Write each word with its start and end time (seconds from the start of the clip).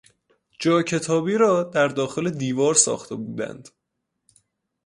جا 0.59 0.81
کتابی 0.81 1.35
را 1.37 1.63
در 1.63 1.87
داخل 1.87 2.29
دیوار 2.29 2.73
ساخته 2.73 3.15
بودند. 3.15 3.69